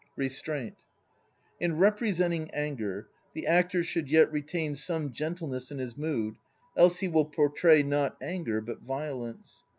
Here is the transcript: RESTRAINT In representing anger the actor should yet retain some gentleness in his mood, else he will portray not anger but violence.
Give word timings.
RESTRAINT 0.17 0.83
In 1.59 1.77
representing 1.77 2.49
anger 2.55 3.09
the 3.35 3.45
actor 3.45 3.83
should 3.83 4.09
yet 4.09 4.31
retain 4.31 4.73
some 4.73 5.11
gentleness 5.11 5.69
in 5.69 5.77
his 5.77 5.95
mood, 5.95 6.37
else 6.75 7.01
he 7.01 7.07
will 7.07 7.25
portray 7.25 7.83
not 7.83 8.17
anger 8.19 8.61
but 8.61 8.81
violence. 8.81 9.63